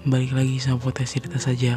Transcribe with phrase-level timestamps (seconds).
[0.00, 1.76] Balik lagi sama podcast cerita saja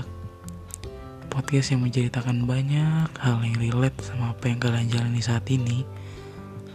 [1.28, 5.84] Podcast yang menceritakan banyak hal yang relate sama apa yang kalian jalani saat ini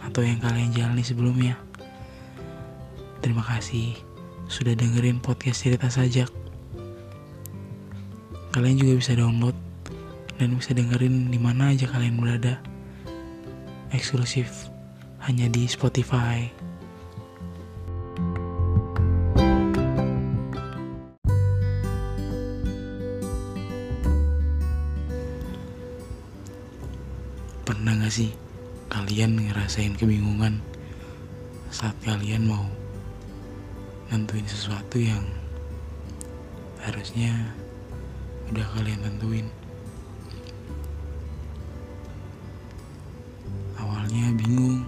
[0.05, 1.57] Atau yang kalian jalani sebelumnya.
[3.25, 3.97] Terima kasih
[4.45, 6.29] sudah dengerin podcast cerita sajak.
[8.53, 9.57] Kalian juga bisa download
[10.37, 12.61] dan bisa dengerin di mana aja kalian berada.
[13.89, 14.69] Eksklusif
[15.25, 16.58] hanya di Spotify
[27.79, 28.35] Pernah gak sih
[28.91, 30.59] kalian ngerasain kebingungan
[31.71, 32.67] saat kalian mau
[34.11, 35.23] nentuin sesuatu yang
[36.83, 37.55] harusnya
[38.51, 39.47] udah kalian tentuin?
[43.79, 44.83] Awalnya bingung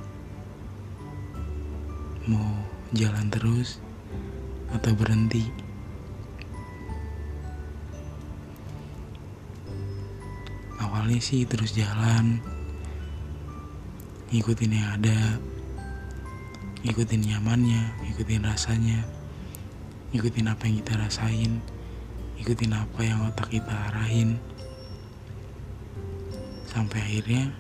[2.28, 2.52] mau
[2.92, 3.80] jalan terus
[4.68, 5.48] atau berhenti.
[10.76, 12.44] Awalnya sih terus jalan,
[14.32, 15.44] ngikutin yang ada,
[16.88, 19.04] ngikutin nyamannya, ngikutin rasanya,
[20.16, 21.60] ngikutin apa yang kita rasain,
[22.40, 24.40] ngikutin apa yang otak kita arahin.
[26.64, 27.52] Sampai akhirnya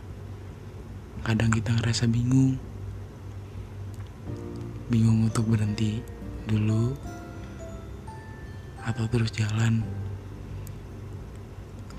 [1.27, 2.55] kadang kita ngerasa bingung.
[4.87, 5.99] Bingung untuk berhenti
[6.47, 6.95] dulu
[8.87, 9.83] atau terus jalan.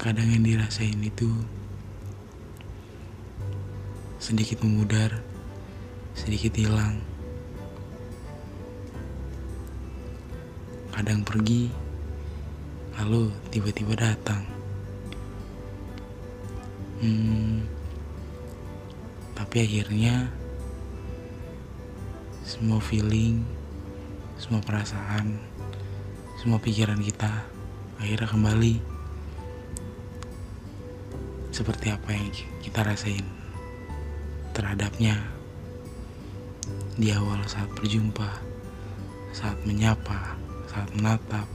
[0.00, 1.28] Kadang yang dirasain itu
[4.22, 5.18] sedikit memudar,
[6.14, 7.02] sedikit hilang.
[10.94, 11.66] Kadang pergi,
[13.02, 14.46] lalu tiba-tiba datang.
[17.02, 17.66] Hmm,
[19.34, 20.30] tapi akhirnya
[22.46, 23.42] semua feeling,
[24.38, 25.34] semua perasaan,
[26.38, 27.42] semua pikiran kita
[27.98, 28.74] akhirnya kembali
[31.50, 32.30] seperti apa yang
[32.62, 33.41] kita rasain
[34.52, 35.16] terhadapnya
[37.00, 38.28] di awal saat berjumpa,
[39.32, 40.36] saat menyapa,
[40.68, 41.48] saat menatap.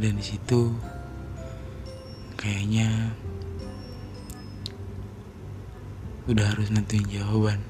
[0.00, 0.72] Dan di situ
[2.40, 3.12] kayaknya
[6.24, 7.60] udah harus nentuin jawaban.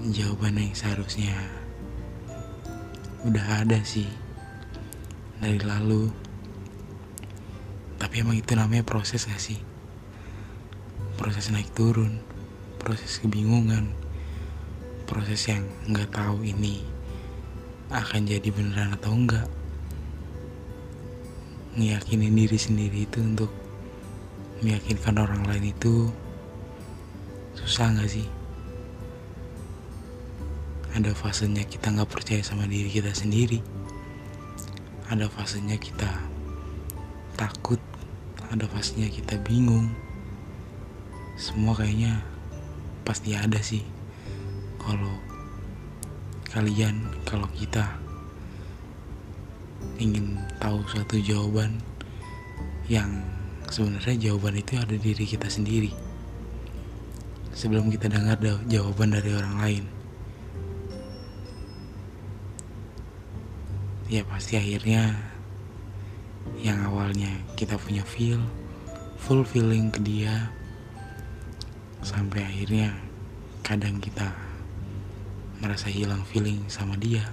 [0.00, 1.36] Jawaban yang seharusnya
[3.28, 4.08] udah ada sih
[5.42, 6.06] dari lalu.
[7.98, 9.58] Tapi emang itu namanya proses gak sih?
[11.18, 12.32] Proses naik turun
[12.82, 13.94] proses kebingungan
[15.06, 16.82] proses yang nggak tahu ini
[17.94, 19.46] akan jadi beneran atau enggak
[21.78, 23.54] ngeyakinin diri sendiri itu untuk
[24.66, 26.10] meyakinkan orang lain itu
[27.54, 28.26] susah nggak sih?
[30.98, 33.62] Ada fasenya kita nggak percaya sama diri kita sendiri
[35.12, 36.08] ada fasenya kita
[37.36, 37.76] takut
[38.48, 39.92] ada fasenya kita bingung.
[41.36, 42.24] Semua kayaknya
[43.04, 43.84] pasti ada sih.
[44.80, 45.20] Kalau
[46.48, 48.00] kalian kalau kita
[50.00, 51.76] ingin tahu suatu jawaban
[52.88, 53.20] yang
[53.68, 55.92] sebenarnya jawaban itu ada di diri kita sendiri.
[57.52, 59.84] Sebelum kita dengar jawaban dari orang lain
[64.12, 65.16] ya pasti akhirnya
[66.60, 68.44] yang awalnya kita punya feel
[69.16, 70.52] full feeling ke dia
[72.04, 72.92] sampai akhirnya
[73.64, 74.36] kadang kita
[75.64, 77.24] merasa hilang feeling sama dia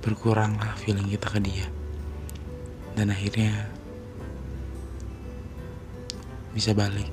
[0.00, 1.66] berkuranglah feeling kita ke dia.
[2.96, 3.68] Dan akhirnya
[6.56, 7.08] bisa balik.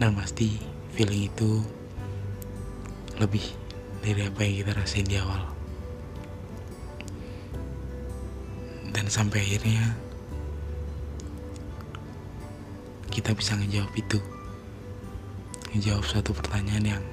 [0.00, 0.58] Dan pasti
[0.96, 1.60] feeling itu
[3.20, 3.44] lebih
[4.02, 5.54] dari apa yang kita rasain di awal
[8.94, 9.98] dan sampai akhirnya
[13.10, 14.22] kita bisa ngejawab itu.
[15.74, 17.04] Ngejawab suatu pertanyaan yang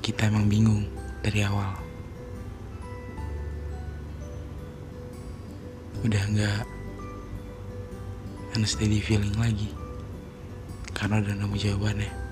[0.00, 0.88] kita emang bingung
[1.20, 1.76] dari awal.
[6.02, 6.64] Udah nggak
[8.64, 9.68] steady feeling lagi.
[10.96, 12.31] Karena udah nemu jawabannya